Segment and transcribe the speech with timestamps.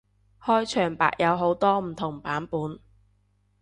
[0.41, 2.79] 開場白有好多唔同版本